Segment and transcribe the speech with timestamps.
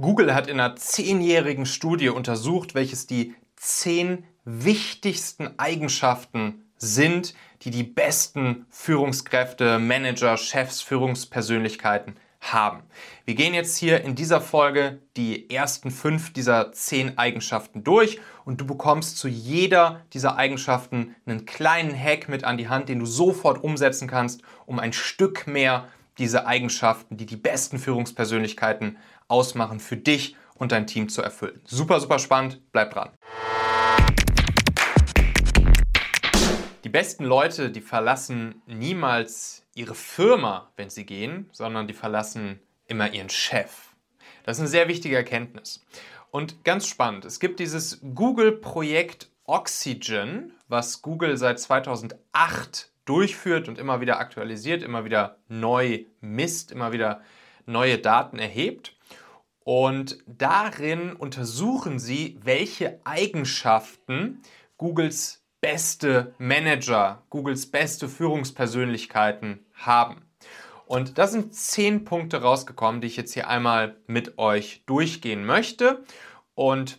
[0.00, 7.82] Google hat in einer zehnjährigen Studie untersucht, welches die zehn wichtigsten Eigenschaften sind, die die
[7.82, 12.82] besten Führungskräfte, Manager, Chefs, Führungspersönlichkeiten haben.
[13.26, 18.62] Wir gehen jetzt hier in dieser Folge die ersten fünf dieser zehn Eigenschaften durch und
[18.62, 23.06] du bekommst zu jeder dieser Eigenschaften einen kleinen Hack mit an die Hand, den du
[23.06, 25.86] sofort umsetzen kannst, um ein Stück mehr
[26.18, 28.96] diese Eigenschaften, die die besten Führungspersönlichkeiten
[29.32, 31.60] ausmachen, für dich und dein Team zu erfüllen.
[31.64, 32.60] Super, super spannend.
[32.70, 33.10] Bleib dran.
[36.84, 43.12] Die besten Leute, die verlassen niemals ihre Firma, wenn sie gehen, sondern die verlassen immer
[43.12, 43.94] ihren Chef.
[44.44, 45.84] Das ist eine sehr wichtige Erkenntnis.
[46.30, 54.00] Und ganz spannend, es gibt dieses Google-Projekt Oxygen, was Google seit 2008 durchführt und immer
[54.00, 57.20] wieder aktualisiert, immer wieder neu misst, immer wieder
[57.66, 58.96] neue Daten erhebt.
[59.64, 64.42] Und darin untersuchen sie, welche Eigenschaften
[64.76, 70.22] Googles beste Manager, Googles beste Führungspersönlichkeiten haben.
[70.86, 76.04] Und da sind zehn Punkte rausgekommen, die ich jetzt hier einmal mit euch durchgehen möchte.
[76.54, 76.98] Und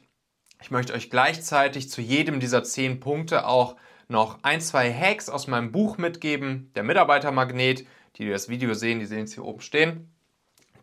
[0.61, 3.75] ich möchte euch gleichzeitig zu jedem dieser zehn Punkte auch
[4.07, 9.05] noch ein, zwei Hacks aus meinem Buch mitgeben, der Mitarbeitermagnet, die das Video sehen, die
[9.05, 10.12] sehen es hier oben stehen,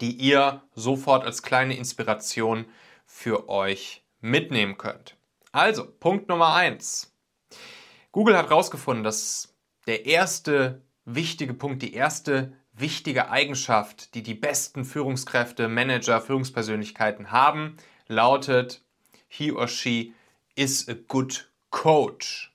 [0.00, 2.66] die ihr sofort als kleine Inspiration
[3.06, 5.16] für euch mitnehmen könnt.
[5.52, 7.12] Also, Punkt Nummer eins.
[8.12, 9.54] Google hat herausgefunden, dass
[9.86, 17.76] der erste wichtige Punkt, die erste wichtige Eigenschaft, die die besten Führungskräfte, Manager, Führungspersönlichkeiten haben,
[18.06, 18.82] lautet,
[19.28, 20.14] he or she
[20.54, 22.52] is a good coach.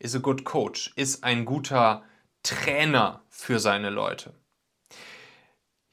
[0.00, 2.04] Is a good coach, ist ein guter
[2.44, 4.32] Trainer für seine Leute.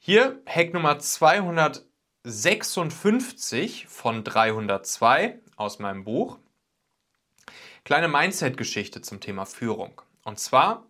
[0.08, 6.38] Hier Hack Nummer 256 von 302 aus meinem Buch.
[7.82, 10.00] Kleine Mindset-Geschichte zum Thema Führung.
[10.22, 10.86] Und zwar,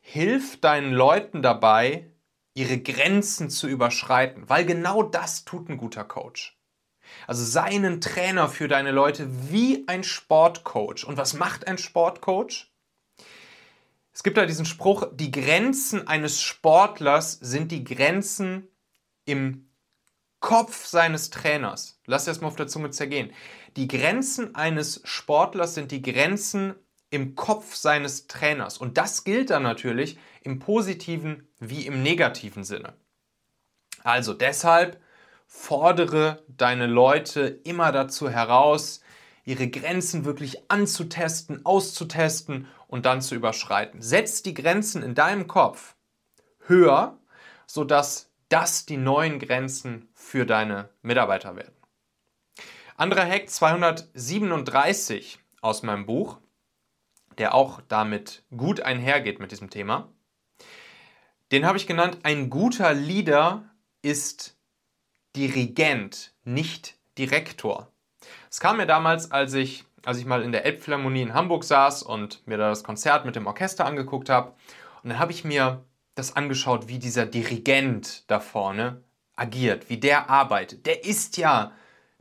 [0.00, 2.10] hilf deinen Leuten dabei,
[2.54, 6.58] ihre Grenzen zu überschreiten, weil genau das tut ein guter Coach.
[7.26, 11.04] Also sei ein Trainer für deine Leute wie ein Sportcoach.
[11.04, 12.72] Und was macht ein Sportcoach?
[14.14, 18.68] Es gibt da diesen Spruch, die Grenzen eines Sportlers sind die Grenzen
[19.24, 19.68] im
[20.38, 22.00] Kopf seines Trainers.
[22.06, 23.32] Lass das mal auf der Zunge zergehen.
[23.76, 26.74] Die Grenzen eines Sportlers sind die Grenzen
[27.10, 28.78] im Kopf seines Trainers.
[28.78, 32.94] Und das gilt dann natürlich im positiven wie im negativen Sinne.
[34.04, 35.00] Also deshalb
[35.46, 39.00] fordere deine Leute immer dazu heraus,
[39.44, 44.00] ihre Grenzen wirklich anzutesten, auszutesten und dann zu überschreiten.
[44.00, 45.94] Setz die Grenzen in deinem Kopf
[46.66, 47.18] höher,
[47.66, 51.74] sodass das die neuen Grenzen für deine Mitarbeiter werden.
[52.96, 56.38] Anderer Hack 237 aus meinem Buch,
[57.38, 60.08] der auch damit gut einhergeht mit diesem Thema.
[61.50, 63.68] Den habe ich genannt, ein guter Leader
[64.02, 64.56] ist
[65.36, 67.90] Dirigent, nicht Direktor.
[68.50, 72.02] Es kam mir damals, als ich, als ich mal in der Elbphilharmonie in Hamburg saß
[72.02, 74.52] und mir da das Konzert mit dem Orchester angeguckt habe.
[75.02, 79.02] Und dann habe ich mir das angeschaut, wie dieser Dirigent da vorne
[79.36, 80.86] agiert, wie der arbeitet.
[80.86, 81.72] Der ist ja,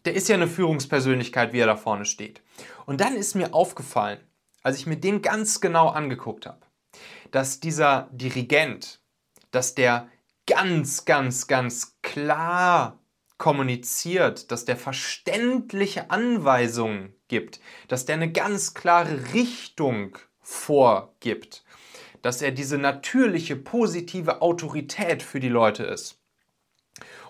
[0.06, 2.42] der ist ja eine Führungspersönlichkeit, wie er da vorne steht.
[2.86, 4.20] Und dann ist mir aufgefallen,
[4.64, 6.62] als ich mir den ganz genau angeguckt habe,
[7.32, 9.00] dass dieser Dirigent,
[9.52, 10.08] dass der
[10.48, 13.00] ganz, ganz, ganz klar
[13.44, 17.60] kommuniziert, dass der verständliche Anweisungen gibt,
[17.90, 21.64] dass der eine ganz klare Richtung vorgibt
[22.24, 26.22] dass er diese natürliche, positive Autorität für die Leute ist.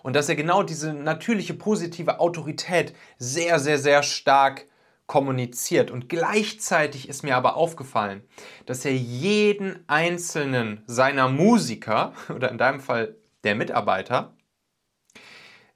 [0.04, 4.68] Und dass er genau diese natürliche, positive Autorität sehr, sehr, sehr stark
[5.08, 5.90] kommuniziert.
[5.90, 8.22] Und gleichzeitig ist mir aber aufgefallen,
[8.66, 14.36] dass er jeden einzelnen seiner Musiker oder in deinem Fall der Mitarbeiter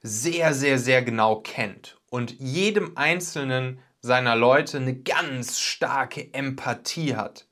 [0.08, 7.48] sehr, sehr, sehr genau kennt und jedem einzelnen seiner Leute eine ganz starke Empathie hat.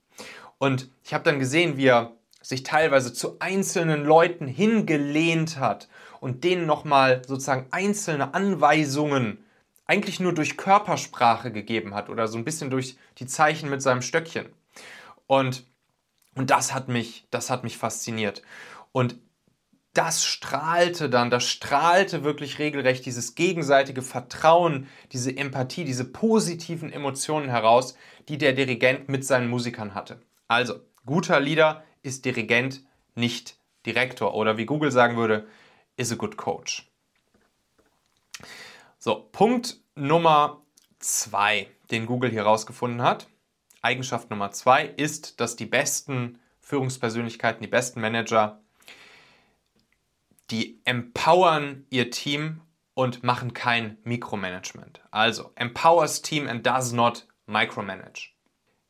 [0.57, 6.44] Und ich habe dann gesehen, wie er sich teilweise zu einzelnen Leuten hingelehnt hat und
[6.44, 9.44] denen nochmal sozusagen einzelne Anweisungen
[9.88, 14.02] eigentlich nur durch Körpersprache gegeben hat oder so ein bisschen durch die Zeichen mit seinem
[14.02, 14.48] Stöckchen.
[15.28, 15.66] Und,
[16.36, 18.42] und das hat mich, das hat mich fasziniert.
[18.92, 19.18] Und
[19.95, 27.50] das strahlte dann, das strahlte wirklich regelrecht dieses gegenseitige Vertrauen, diese Empathie, diese positiven Emotionen
[27.50, 27.95] heraus,
[28.27, 30.21] die der Dirigent mit seinen Musikern hatte.
[30.50, 32.83] Also, guter Leader ist Dirigent,
[33.15, 34.36] nicht Direktor.
[34.36, 35.47] Oder wie Google sagen würde,
[35.95, 36.92] is a good coach.
[39.00, 40.62] So, Punkt Nummer
[41.00, 43.27] zwei, den Google hier rausgefunden hat.
[43.81, 48.59] Eigenschaft Nummer zwei ist, dass die besten Führungspersönlichkeiten, die besten Manager,
[50.51, 52.62] die empowern ihr Team
[52.94, 55.01] und machen kein Mikromanagement.
[55.12, 58.31] Also, empowers Team and does not micromanage.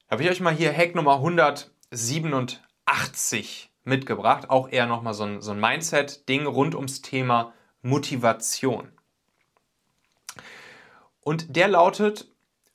[0.10, 4.50] Habe ich euch mal hier Hack Nummer 187 mitgebracht.
[4.50, 8.92] Auch eher nochmal so ein, so ein Mindset-Ding rund ums Thema Motivation.
[11.22, 12.28] Und der lautet,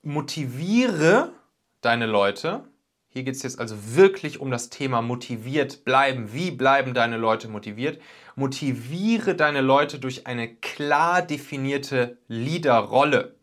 [0.02, 1.32] motiviere
[1.80, 2.64] deine Leute.
[3.12, 6.32] Hier geht es jetzt also wirklich um das Thema motiviert bleiben.
[6.32, 8.00] Wie bleiben deine Leute motiviert?
[8.36, 13.34] Motiviere deine Leute durch eine klar definierte Leaderrolle.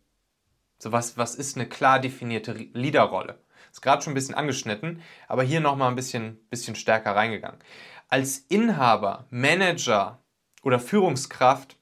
[0.80, 3.40] So was, was ist eine klar definierte Leaderrolle?
[3.70, 7.60] Ist gerade schon ein bisschen angeschnitten, aber hier nochmal ein bisschen, bisschen stärker reingegangen.
[8.08, 10.24] Als Inhaber, Manager
[10.64, 11.76] oder Führungskraft,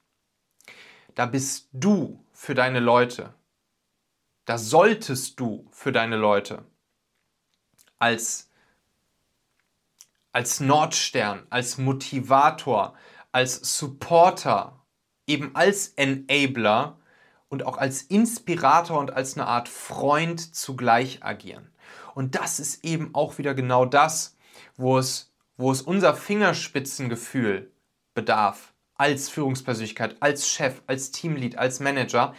[1.14, 3.32] da bist du für deine Leute.
[4.44, 6.64] Da solltest du für deine Leute
[7.98, 8.50] als,
[10.32, 12.94] als Nordstern, als Motivator,
[13.32, 14.80] als Supporter,
[15.26, 16.98] eben als Enabler
[17.48, 21.72] und auch als Inspirator und als eine Art Freund zugleich agieren.
[22.14, 24.36] Und das ist eben auch wieder genau das,
[24.76, 27.70] wo es, wo es unser Fingerspitzengefühl
[28.14, 32.34] bedarf, als Führungspersönlichkeit, als Chef, als Teamlead, als Manager.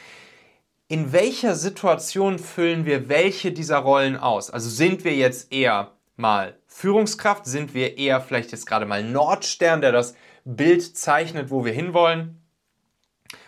[0.90, 4.50] In welcher Situation füllen wir welche dieser Rollen aus?
[4.50, 7.46] Also sind wir jetzt eher mal Führungskraft?
[7.46, 12.42] Sind wir eher vielleicht jetzt gerade mal Nordstern, der das Bild zeichnet, wo wir hinwollen?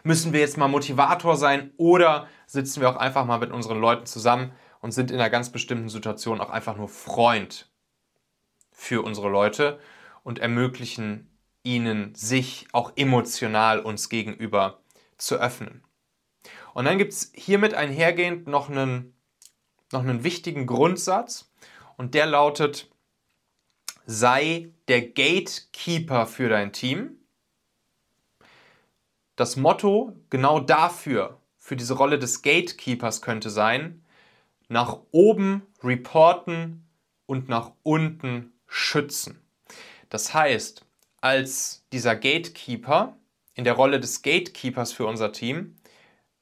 [0.04, 4.06] Müssen wir jetzt mal Motivator sein oder sitzen wir auch einfach mal mit unseren Leuten
[4.06, 4.52] zusammen
[4.82, 7.70] und sind in einer ganz bestimmten Situation auch einfach nur Freund
[8.74, 9.80] für unsere Leute
[10.24, 11.32] und ermöglichen
[11.64, 14.82] ihnen, sich auch emotional uns gegenüber
[15.18, 15.86] zu öffnen.
[16.74, 19.14] Und dann gibt es hiermit einhergehend noch einen,
[19.92, 21.52] noch einen wichtigen Grundsatz
[21.98, 22.90] und der lautet,
[24.06, 27.18] sei der Gatekeeper für dein Team.
[29.36, 34.04] Das Motto genau dafür, für diese Rolle des Gatekeepers könnte sein,
[34.68, 36.88] nach oben reporten
[37.26, 39.42] und nach unten schützen.
[40.10, 40.86] Das heißt,
[41.22, 43.18] als dieser Gatekeeper
[43.54, 45.79] in der Rolle des Gatekeepers für unser Team,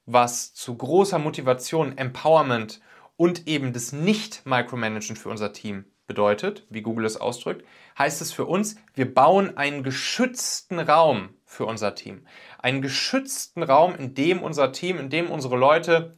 [0.08, 2.82] was zu großer Motivation, Empowerment
[3.18, 7.66] und eben das Nicht-Micromanagen für unser Team bedeutet, wie Google es ausdrückt,
[8.00, 12.26] heißt es für uns, wir bauen einen geschützten Raum für unser Team.
[12.58, 16.16] Einen geschützten Raum, in dem unser Team, in dem unsere Leute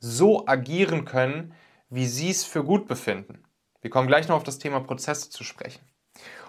[0.00, 1.54] so agieren können,
[1.88, 3.44] wie sie es für gut befinden.
[3.80, 5.80] Wir kommen gleich noch auf das Thema Prozesse zu sprechen.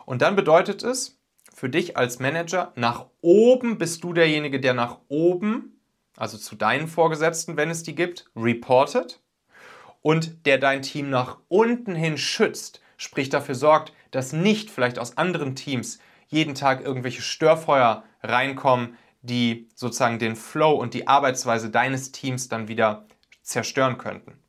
[0.05, 1.19] Und dann bedeutet es
[1.53, 5.76] für dich als Manager, nach oben bist du derjenige, der nach oben,
[6.17, 9.21] also zu deinen Vorgesetzten, wenn es die gibt, reportet
[10.01, 15.17] und der dein Team nach unten hin schützt, sprich dafür sorgt, dass nicht vielleicht aus
[15.17, 22.11] anderen Teams jeden Tag irgendwelche Störfeuer reinkommen, die sozusagen den Flow und die Arbeitsweise deines
[22.11, 23.05] Teams dann wieder
[23.43, 24.39] zerstören könnten.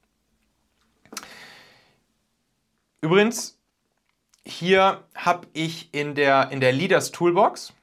[3.01, 3.59] Übrigens,
[4.45, 7.75] hier habe ich in der, in der Leaders Toolbox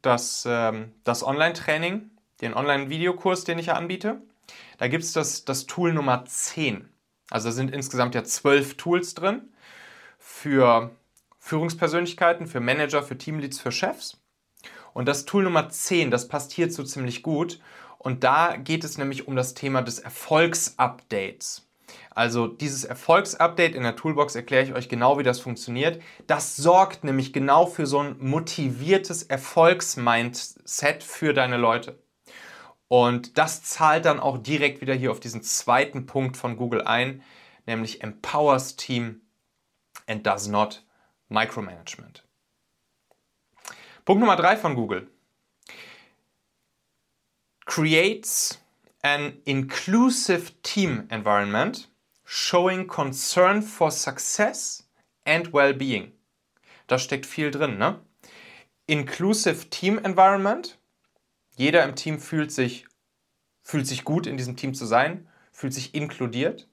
[0.00, 4.20] das, ähm, das Online-Training, den Online-Videokurs, den ich ja anbiete.
[4.78, 6.88] Da gibt es das, das Tool Nummer 10.
[7.30, 9.52] Also da sind insgesamt ja zwölf Tools drin
[10.18, 10.90] für
[11.38, 14.18] Führungspersönlichkeiten, für Manager, für Teamleads, für Chefs.
[14.94, 17.60] Und das Tool Nummer 10, das passt hierzu ziemlich gut.
[17.98, 21.68] Und da geht es nämlich um das Thema des Erfolgsupdates.
[22.10, 26.02] Also dieses Erfolgsupdate in der Toolbox erkläre ich euch genau, wie das funktioniert.
[26.26, 31.98] Das sorgt nämlich genau für so ein motiviertes Erfolgsmindset für deine Leute.
[32.88, 37.22] Und das zahlt dann auch direkt wieder hier auf diesen zweiten Punkt von Google ein,
[37.66, 39.20] nämlich empowers Team
[40.06, 40.84] and does not
[41.28, 42.24] micromanagement.
[44.06, 45.10] Punkt Nummer drei von Google
[47.66, 48.58] creates
[49.02, 51.88] an inclusive team environment
[52.24, 54.88] showing concern for success
[55.26, 56.12] and well-being.
[56.86, 58.00] Da steckt viel drin, ne?
[58.86, 60.77] Inclusive Team Environment.
[61.58, 62.86] Jeder im Team fühlt sich,
[63.62, 66.68] fühlt sich gut, in diesem Team zu sein, fühlt sich inkludiert.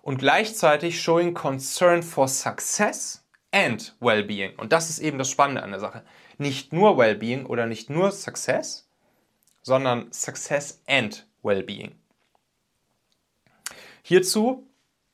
[0.00, 3.22] Und gleichzeitig showing concern for success
[3.52, 4.56] and well-being.
[4.56, 6.02] Und das ist eben das Spannende an der Sache.
[6.38, 8.88] Nicht nur well-being oder nicht nur Success,
[9.60, 11.94] sondern Success and Wellbeing.
[14.02, 14.66] Hierzu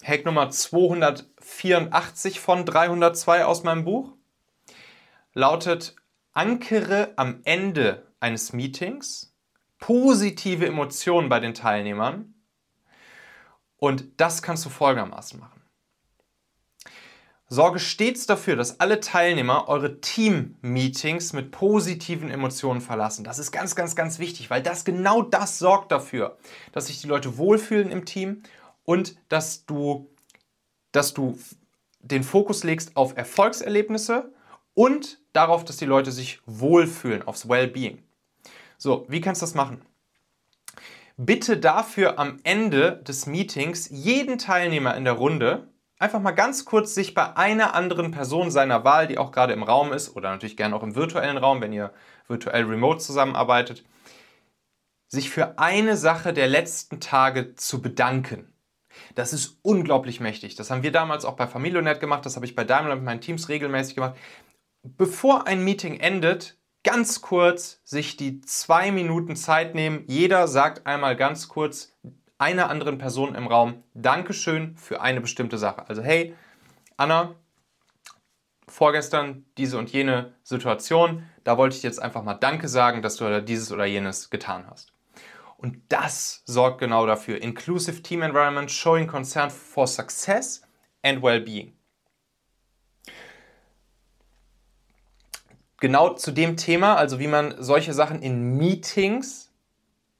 [0.04, 4.12] Hack Nummer 284 von 302 aus meinem Buch
[5.32, 5.96] lautet:
[6.32, 9.34] Ankere am Ende eines Meetings
[9.78, 12.34] positive Emotionen bei den Teilnehmern.
[13.76, 15.60] Und das kannst du folgendermaßen machen.
[17.50, 23.24] Sorge stets dafür, dass alle Teilnehmer eure Team-Meetings mit positiven Emotionen verlassen.
[23.24, 26.38] Das ist ganz, ganz, ganz wichtig, weil das genau das sorgt dafür,
[26.72, 28.42] dass sich die Leute wohlfühlen im Team
[28.84, 30.10] und dass du,
[30.92, 31.38] dass du
[32.00, 34.32] den Fokus legst auf Erfolgserlebnisse
[34.72, 38.03] und darauf, dass die Leute sich wohlfühlen, aufs Wellbeing.
[38.76, 39.82] So, wie kannst du das machen?
[41.16, 46.94] Bitte dafür am Ende des Meetings jeden Teilnehmer in der Runde einfach mal ganz kurz
[46.94, 50.56] sich bei einer anderen Person seiner Wahl, die auch gerade im Raum ist oder natürlich
[50.56, 51.92] gerne auch im virtuellen Raum, wenn ihr
[52.26, 53.84] virtuell remote zusammenarbeitet,
[55.06, 58.52] sich für eine Sache der letzten Tage zu bedanken.
[59.14, 60.56] Das ist unglaublich mächtig.
[60.56, 63.20] Das haben wir damals auch bei Familionet gemacht, das habe ich bei Daimler mit meinen
[63.20, 64.16] Teams regelmäßig gemacht.
[64.82, 70.04] Bevor ein Meeting endet, ganz kurz sich die zwei Minuten Zeit nehmen.
[70.06, 71.92] Jeder sagt einmal ganz kurz
[72.38, 75.88] einer anderen Person im Raum Dankeschön für eine bestimmte Sache.
[75.88, 76.34] Also hey,
[76.96, 77.34] Anna,
[78.68, 83.42] vorgestern diese und jene Situation, da wollte ich jetzt einfach mal Danke sagen, dass du
[83.42, 84.92] dieses oder jenes getan hast.
[85.56, 87.40] Und das sorgt genau dafür.
[87.40, 90.62] Inclusive Team Environment, showing concern for success
[91.02, 91.72] and well-being.
[95.84, 99.52] Genau zu dem Thema, also wie man solche Sachen in Meetings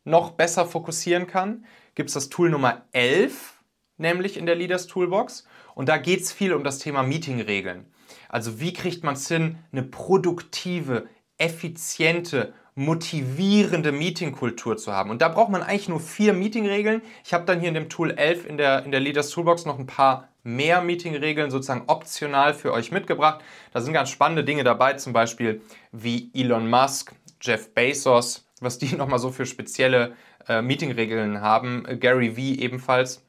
[0.05, 3.63] noch besser fokussieren kann, gibt es das Tool Nummer 11,
[3.97, 5.47] nämlich in der Leaders Toolbox.
[5.75, 7.87] Und da geht es viel um das Thema Meetingregeln.
[8.29, 15.09] Also wie kriegt man es hin, eine produktive, effiziente, motivierende Meetingkultur zu haben.
[15.09, 17.01] Und da braucht man eigentlich nur vier Meetingregeln.
[17.25, 19.79] Ich habe dann hier in dem Tool 11 in der, in der Leaders Toolbox noch
[19.79, 23.43] ein paar mehr Meetingregeln sozusagen optional für euch mitgebracht.
[23.73, 28.95] Da sind ganz spannende Dinge dabei, zum Beispiel wie Elon Musk, Jeff Bezos, was die
[28.97, 30.15] nochmal so für spezielle
[30.47, 33.23] äh, Meetingregeln haben, Gary Vee ebenfalls.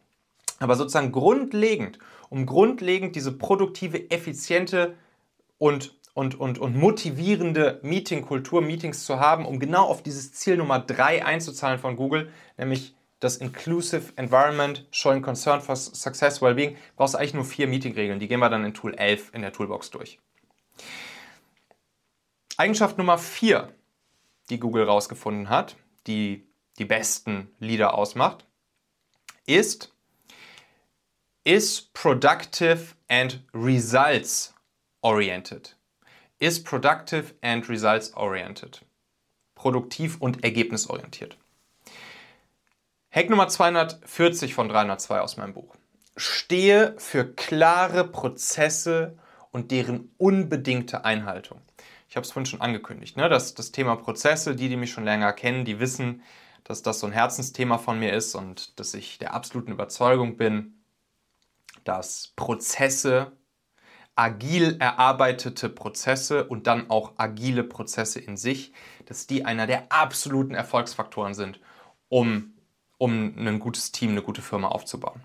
[0.60, 4.96] Aber sozusagen grundlegend, um grundlegend diese produktive, effiziente
[5.58, 10.80] und, und, und, und motivierende Meetingkultur, Meetings zu haben, um genau auf dieses Ziel Nummer
[10.80, 12.96] 3 einzuzahlen von Google, nämlich
[13.26, 18.20] das Inclusive Environment, Showing Concern for Success, Wellbeing, brauchst du eigentlich nur vier Meetingregeln.
[18.20, 20.20] Die gehen wir dann in Tool 11 in der Toolbox durch.
[22.58, 23.74] Eigenschaft Nummer 4,
[24.50, 25.76] die Google rausgefunden hat,
[26.08, 28.46] die die besten Leader ausmacht,
[29.46, 29.92] ist
[31.44, 34.54] is productive and results
[35.02, 35.76] oriented.
[36.40, 38.82] Is productive and results oriented.
[39.56, 41.38] Produktiv und ergebnisorientiert.
[43.16, 45.74] Hack Nummer 240 von 302 aus meinem Buch.
[46.18, 49.18] Stehe für klare Prozesse
[49.52, 51.62] und deren unbedingte Einhaltung.
[52.10, 53.30] Ich habe es vorhin schon angekündigt, ne?
[53.30, 56.24] das, das Thema Prozesse, die, die mich schon länger kennen, die wissen,
[56.66, 60.74] dass das so ein Herzensthema von mir ist und dass ich der absoluten Überzeugung bin,
[61.86, 63.32] dass Prozesse,
[64.16, 68.74] agil erarbeitete Prozesse und dann auch agile Prozesse in sich,
[69.06, 71.62] dass die einer der absoluten Erfolgsfaktoren sind,
[72.10, 72.55] um,
[72.98, 75.22] um ein gutes Team, eine gute Firma aufzubauen.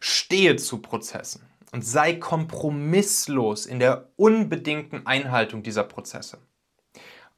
[0.00, 6.38] Stehe zu Prozessen und sei kompromisslos in der unbedingten Einhaltung dieser Prozesse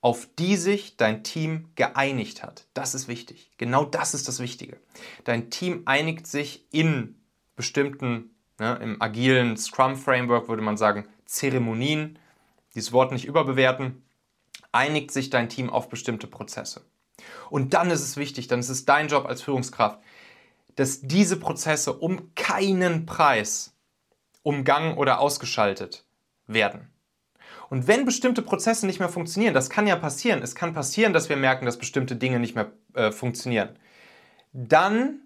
[0.01, 2.67] auf die sich dein Team geeinigt hat.
[2.75, 3.51] Das ist wichtig.
[3.59, 4.79] Genau das ist das Wichtige.
[5.25, 7.17] Dein Team einigt sich in
[7.55, 12.19] bestimmten, ne, im agilen Scrum-Framework würde man sagen, Zeremonien,
[12.75, 14.03] dieses Wort nicht überbewerten,
[14.73, 16.83] einigt sich dein Team auf bestimmte Prozesse.
[17.51, 19.99] Und dann ist es wichtig, dann ist es dein Job als Führungskraft,
[20.77, 23.75] dass diese Prozesse um keinen Preis
[24.43, 26.05] umgangen oder ausgeschaltet
[26.47, 26.93] werden.
[27.69, 31.29] Und wenn bestimmte Prozesse nicht mehr funktionieren, das kann ja passieren, es kann passieren, dass
[31.29, 33.79] wir merken, dass bestimmte Dinge nicht mehr äh, funktionieren,
[34.53, 35.21] dann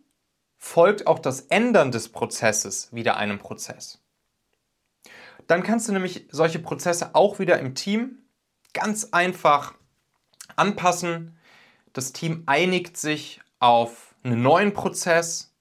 [0.58, 4.02] folgt auch das Ändern des Prozesses wieder einem Prozess.
[5.46, 8.24] Dann kannst du nämlich solche Prozesse auch wieder im Team
[8.72, 9.74] ganz einfach
[10.56, 11.38] anpassen.
[11.94, 15.54] Das Team einigt sich auf einen neuen Prozess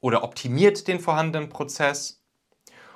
[0.00, 2.22] oder optimiert den vorhandenen Prozess.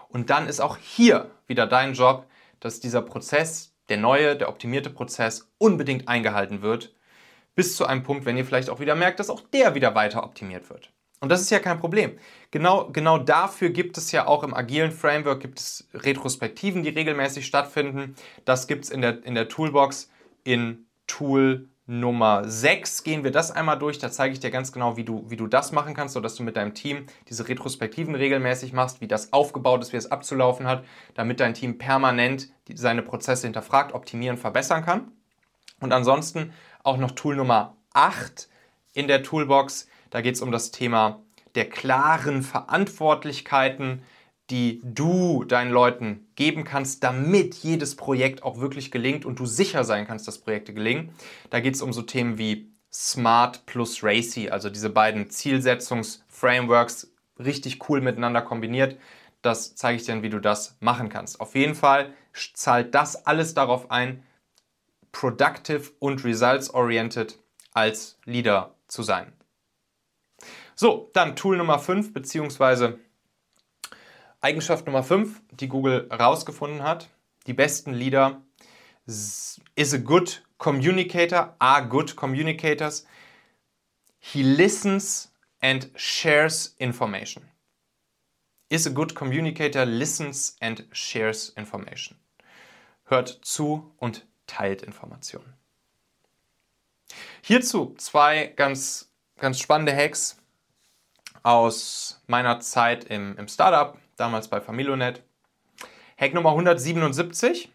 [0.09, 2.26] Und dann ist auch hier wieder dein Job,
[2.61, 6.95] dass dieser Prozess, der neue, der optimierte Prozess, unbedingt eingehalten wird,
[7.55, 10.23] bis zu einem Punkt, wenn ihr vielleicht auch wieder merkt, dass auch der wieder weiter
[10.23, 10.91] optimiert wird.
[11.21, 12.19] Und das ist ja kein Problem.
[12.50, 17.47] Genau, genau dafür gibt es ja auch im agilen Framework gibt es Retrospektiven, die regelmäßig
[17.47, 18.14] stattfinden.
[18.45, 20.11] Das gibt es in der, in der Toolbox
[20.43, 23.99] in Tool Nummer 6 gehen wir das einmal durch.
[23.99, 26.43] Da zeige ich dir ganz genau, wie du, wie du das machen kannst, sodass du
[26.43, 30.85] mit deinem Team diese Retrospektiven regelmäßig machst, wie das aufgebaut ist, wie es abzulaufen hat,
[31.14, 35.12] damit dein Team permanent seine Prozesse hinterfragt, optimieren, verbessern kann.
[35.81, 38.49] Und ansonsten auch noch Tool Nummer 8
[38.95, 39.87] in der Toolbox.
[40.09, 41.21] Da geht es um das Thema
[41.55, 44.03] der klaren Verantwortlichkeiten,
[44.51, 49.85] die du deinen Leuten geben kannst, damit jedes Projekt auch wirklich gelingt und du sicher
[49.85, 51.11] sein kannst, dass Projekte gelingen.
[51.51, 57.89] Da geht es um so Themen wie Smart plus Racy, also diese beiden Zielsetzungsframeworks richtig
[57.89, 58.99] cool miteinander kombiniert.
[59.43, 61.41] Das zeige ich dir, wie du das machen kannst.
[61.41, 62.13] Auf jeden Fall
[62.55, 64.23] zahlt das alles darauf ein,
[65.13, 67.39] productive und results-oriented
[67.73, 69.33] als Leader zu sein.
[70.77, 72.99] So, dann Tool Nummer 5 beziehungsweise
[74.45, 77.09] Eigenschaft Nummer 5, die Google herausgefunden hat.
[77.47, 78.43] Die besten Leader
[79.07, 83.07] is a good communicator, are good communicators.
[84.19, 85.33] He listens
[85.63, 87.45] and shares information.
[88.69, 92.19] Is a good communicator, listens and shares information.
[93.05, 95.55] Hört zu und teilt Informationen.
[97.41, 100.37] Hierzu zwei ganz, ganz spannende Hacks
[101.43, 105.23] aus meiner Zeit im, im Startup damals bei Familonet.
[106.16, 107.73] Hack Nummer 177.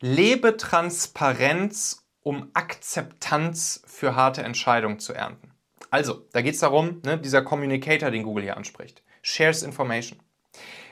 [0.00, 5.52] Lebe Transparenz, um Akzeptanz für harte Entscheidungen zu ernten.
[5.90, 9.02] Also, da geht es darum, ne, dieser Communicator, den Google hier anspricht.
[9.22, 10.18] Shares Information.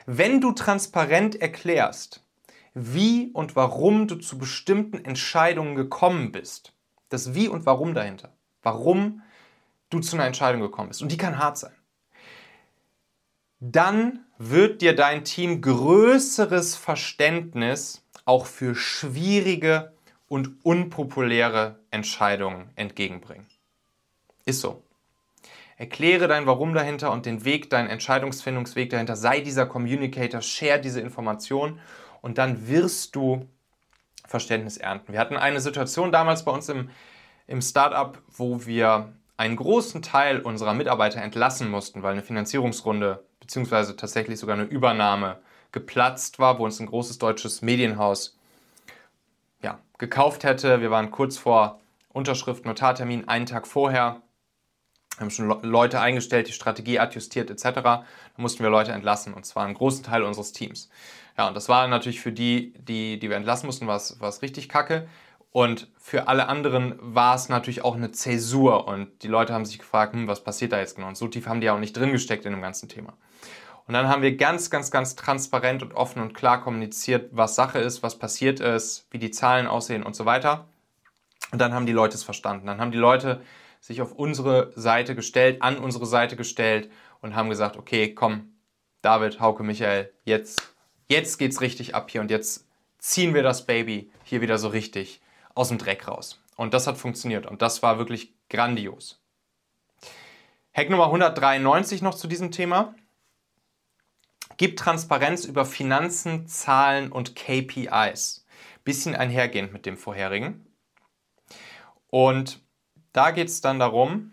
[0.05, 2.23] Wenn du transparent erklärst,
[2.73, 6.73] wie und warum du zu bestimmten Entscheidungen gekommen bist,
[7.09, 9.21] das Wie und Warum dahinter, warum
[9.89, 11.75] du zu einer Entscheidung gekommen bist, und die kann hart sein,
[13.59, 19.93] dann wird dir dein Team größeres Verständnis auch für schwierige
[20.27, 23.45] und unpopuläre Entscheidungen entgegenbringen.
[24.45, 24.83] Ist so.
[25.77, 29.15] Erkläre dein Warum dahinter und den Weg, deinen Entscheidungsfindungsweg dahinter.
[29.15, 31.79] Sei dieser Communicator, share diese Information
[32.21, 33.47] und dann wirst du
[34.25, 35.13] Verständnis ernten.
[35.13, 36.89] Wir hatten eine Situation damals bei uns im,
[37.47, 43.95] im Startup, wo wir einen großen Teil unserer Mitarbeiter entlassen mussten, weil eine Finanzierungsrunde beziehungsweise
[43.97, 45.39] tatsächlich sogar eine Übernahme
[45.73, 48.37] geplatzt war, wo uns ein großes deutsches Medienhaus
[49.61, 50.79] ja, gekauft hätte.
[50.79, 54.21] Wir waren kurz vor Unterschrift, Notartermin, einen Tag vorher.
[55.19, 57.81] Haben schon Leute eingestellt, die Strategie adjustiert etc.
[57.83, 58.05] Da
[58.37, 60.89] mussten wir Leute entlassen und zwar einen großen Teil unseres Teams.
[61.37, 64.69] Ja, und das war natürlich für die, die, die wir entlassen mussten, war es richtig
[64.69, 65.07] kacke.
[65.53, 69.77] Und für alle anderen war es natürlich auch eine Zäsur und die Leute haben sich
[69.77, 71.07] gefragt, hm, was passiert da jetzt genau?
[71.07, 73.13] Und so tief haben die ja auch nicht drin gesteckt in dem ganzen Thema.
[73.85, 77.77] Und dann haben wir ganz, ganz, ganz transparent und offen und klar kommuniziert, was Sache
[77.77, 80.67] ist, was passiert ist, wie die Zahlen aussehen und so weiter.
[81.51, 82.65] Und dann haben die Leute es verstanden.
[82.65, 83.39] Dann haben die Leute
[83.79, 86.89] sich auf unsere Seite gestellt, an unsere Seite gestellt
[87.21, 88.55] und haben gesagt, okay, komm,
[89.03, 90.73] David, Hauke, Michael, jetzt,
[91.09, 92.65] jetzt geht's richtig ab hier und jetzt
[92.97, 95.21] ziehen wir das Baby hier wieder so richtig
[95.55, 96.41] aus dem Dreck raus.
[96.55, 99.19] Und das hat funktioniert und das war wirklich grandios.
[100.73, 102.95] Hack Nummer 193 noch zu diesem Thema.
[104.57, 108.45] Gib Transparenz über Finanzen, Zahlen und KPIs.
[108.83, 110.65] Bisschen einhergehend mit dem vorherigen.
[112.07, 112.61] Und
[113.13, 114.31] da geht es dann darum,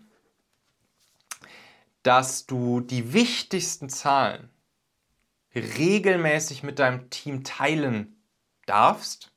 [2.03, 4.49] dass du die wichtigsten Zahlen
[5.53, 8.23] regelmäßig mit deinem Team teilen
[8.65, 9.30] darfst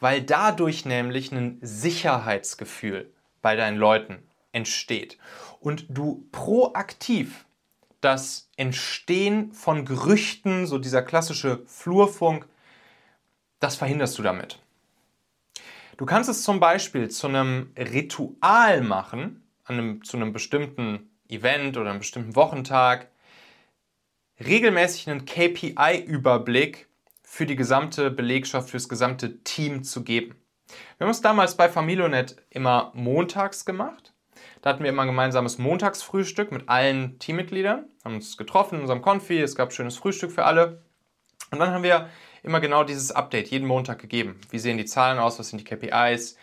[0.00, 4.18] weil dadurch nämlich ein Sicherheitsgefühl bei deinen Leuten
[4.52, 5.18] entsteht
[5.60, 7.44] und du proaktiv
[8.00, 12.46] das Entstehen von Gerüchten, so dieser klassische Flurfunk,
[13.60, 14.58] das verhinderst du damit.
[15.98, 21.90] Du kannst es zum Beispiel zu einem Ritual machen, einem, zu einem bestimmten Event oder
[21.90, 23.08] einem bestimmten Wochentag,
[24.42, 26.88] regelmäßig einen KPI-Überblick
[27.30, 30.34] für die gesamte Belegschaft, für das gesamte Team zu geben.
[30.98, 34.12] Wir haben es damals bei Familionet immer montags gemacht.
[34.62, 39.00] Da hatten wir immer ein gemeinsames Montagsfrühstück mit allen Teammitgliedern, haben uns getroffen in unserem
[39.00, 40.82] Konfi, es gab schönes Frühstück für alle.
[41.52, 42.10] Und dann haben wir
[42.42, 44.40] immer genau dieses Update jeden Montag gegeben.
[44.50, 46.36] Wie sehen die Zahlen aus, was sind die KPIs,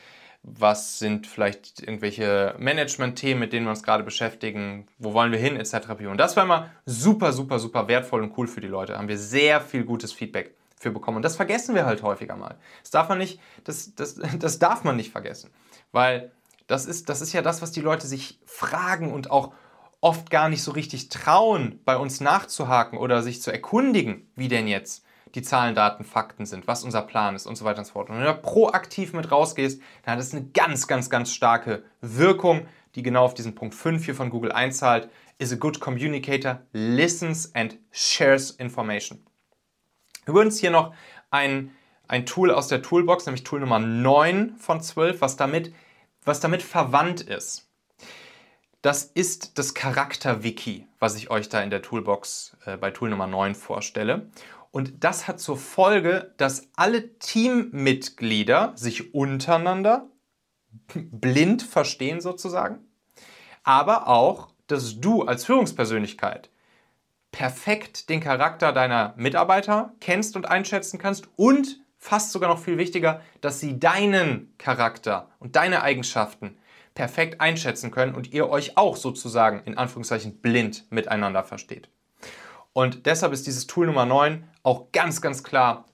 [0.43, 5.57] was sind vielleicht irgendwelche Management-Themen, mit denen wir uns gerade beschäftigen, wo wollen wir hin,
[5.57, 5.89] etc.
[6.09, 8.93] Und das war immer super, super, super wertvoll und cool für die Leute.
[8.93, 11.17] Da haben wir sehr viel gutes Feedback für bekommen.
[11.17, 12.55] Und das vergessen wir halt häufiger mal.
[12.81, 15.51] Das darf man nicht, das, das, das darf man nicht vergessen.
[15.91, 16.31] Weil
[16.67, 19.53] das ist, das ist ja das, was die Leute sich fragen und auch
[20.01, 24.67] oft gar nicht so richtig trauen, bei uns nachzuhaken oder sich zu erkundigen, wie denn
[24.67, 25.03] jetzt
[25.35, 28.09] die Zahlen, Daten, Fakten sind, was unser Plan ist und so weiter und so fort.
[28.09, 31.83] Und wenn du da proaktiv mit rausgehst, dann hat das eine ganz, ganz, ganz starke
[32.01, 35.09] Wirkung, die genau auf diesen Punkt 5 hier von Google einzahlt.
[35.39, 39.26] Is a good communicator, listens and shares information.
[40.27, 40.93] Übrigens hier noch
[41.31, 41.71] ein,
[42.07, 45.73] ein Tool aus der Toolbox, nämlich Tool Nummer 9 von 12, was damit
[46.27, 47.69] was damit verwandt ist,
[48.81, 53.27] das ist das Charakter-Wiki, was ich euch da in der Toolbox äh, bei Tool Nummer
[53.27, 54.29] 9 vorstelle.
[54.71, 60.09] Und das hat zur Folge, dass alle Teammitglieder sich untereinander
[60.93, 62.85] blind verstehen sozusagen,
[63.63, 66.49] aber auch, dass du als Führungspersönlichkeit
[67.31, 73.21] perfekt den Charakter deiner Mitarbeiter kennst und einschätzen kannst und fast sogar noch viel wichtiger,
[73.41, 76.57] dass sie deinen Charakter und deine Eigenschaften
[76.93, 81.89] perfekt einschätzen können und ihr euch auch sozusagen in Anführungszeichen blind miteinander versteht.
[82.73, 85.85] Und deshalb ist dieses Tool Nummer 9 auch ganz, ganz klar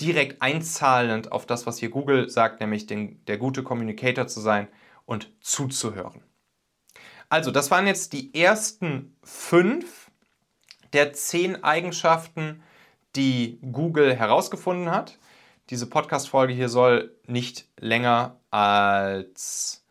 [0.00, 4.68] direkt einzahlend auf das, was hier Google sagt, nämlich den, der gute Communicator zu sein
[5.04, 6.22] und zuzuhören.
[7.28, 10.01] Also, das waren jetzt die ersten fünf
[10.92, 12.62] der zehn Eigenschaften,
[13.16, 15.18] die Google herausgefunden hat.
[15.70, 19.84] Diese Podcast-Folge hier soll nicht länger als,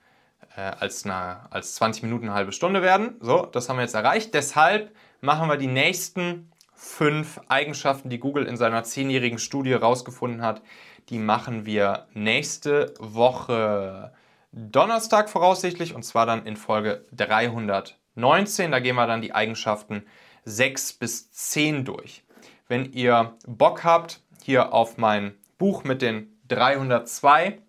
[0.56, 3.16] äh, als, eine, als 20 Minuten, eine halbe Stunde werden.
[3.20, 4.34] So, das haben wir jetzt erreicht.
[4.34, 10.62] Deshalb machen wir die nächsten fünf Eigenschaften, die Google in seiner zehnjährigen Studie herausgefunden hat.
[11.10, 14.12] Die machen wir nächste Woche
[14.52, 18.72] Donnerstag voraussichtlich und zwar dann in Folge 319.
[18.72, 20.04] Da gehen wir dann die Eigenschaften
[20.46, 22.24] 6 bis 10 durch.
[22.68, 27.60] Wenn ihr Bock habt, hier auf mein Buch mit den 302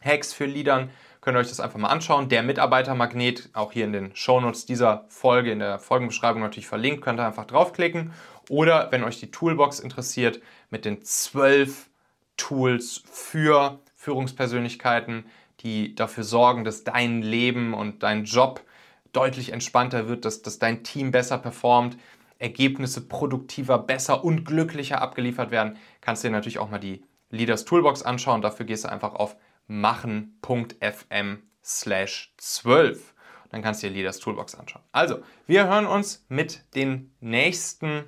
[0.00, 2.28] Hacks für Leadern, könnt ihr euch das einfach mal anschauen.
[2.28, 7.20] Der Mitarbeitermagnet, auch hier in den Shownotes dieser Folge, in der Folgenbeschreibung natürlich verlinkt, könnt
[7.20, 8.12] ihr einfach draufklicken.
[8.48, 11.90] Oder wenn euch die Toolbox interessiert, mit den 12
[12.36, 15.26] Tools für Führungspersönlichkeiten,
[15.60, 18.62] die dafür sorgen, dass dein Leben und dein Job
[19.12, 21.96] deutlich entspannter wird, dass, dass dein Team besser performt,
[22.38, 27.64] Ergebnisse produktiver, besser und glücklicher abgeliefert werden, kannst du dir natürlich auch mal die Leaders
[27.64, 28.42] Toolbox anschauen.
[28.42, 33.14] Dafür gehst du einfach auf machen.fm slash 12.
[33.50, 34.82] Dann kannst du dir Leaders Toolbox anschauen.
[34.92, 38.04] Also, wir hören uns mit den nächsten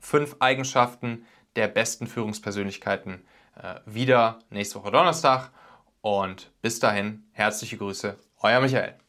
[0.00, 1.24] fünf Eigenschaften
[1.56, 3.24] der besten Führungspersönlichkeiten
[3.56, 5.50] äh, wieder nächste Woche Donnerstag.
[6.00, 9.03] Und bis dahin, herzliche Grüße, euer Michael.